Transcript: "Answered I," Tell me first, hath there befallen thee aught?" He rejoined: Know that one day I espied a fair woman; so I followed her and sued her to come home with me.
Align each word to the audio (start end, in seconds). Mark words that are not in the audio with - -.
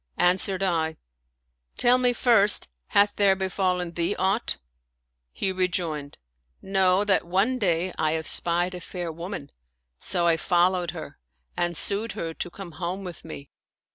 "Answered 0.31 0.63
I," 0.63 0.97
Tell 1.77 1.99
me 1.99 2.11
first, 2.11 2.67
hath 2.87 3.11
there 3.17 3.35
befallen 3.35 3.91
thee 3.91 4.15
aught?" 4.15 4.57
He 5.31 5.51
rejoined: 5.51 6.17
Know 6.59 7.03
that 7.05 7.23
one 7.27 7.59
day 7.59 7.93
I 7.99 8.15
espied 8.15 8.73
a 8.73 8.81
fair 8.81 9.11
woman; 9.11 9.51
so 9.99 10.25
I 10.25 10.37
followed 10.37 10.89
her 10.89 11.19
and 11.55 11.77
sued 11.77 12.13
her 12.13 12.33
to 12.33 12.49
come 12.49 12.71
home 12.71 13.03
with 13.03 13.23
me. 13.23 13.51